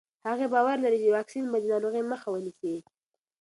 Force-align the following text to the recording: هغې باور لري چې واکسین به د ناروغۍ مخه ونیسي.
هغې 0.27 0.47
باور 0.53 0.77
لري 0.85 0.97
چې 1.03 1.09
واکسین 1.17 1.45
به 1.51 1.57
د 1.61 1.65
ناروغۍ 1.73 2.03
مخه 2.11 2.27
ونیسي. 2.31 2.75